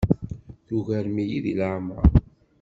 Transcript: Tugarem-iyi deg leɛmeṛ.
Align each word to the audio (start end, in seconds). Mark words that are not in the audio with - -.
Tugarem-iyi 0.67 1.39
deg 1.45 1.55
leɛmeṛ. 1.59 2.05